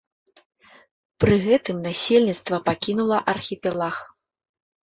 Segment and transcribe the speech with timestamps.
[1.23, 3.95] Пры гэтым насельніцтва пакінула архіпелаг.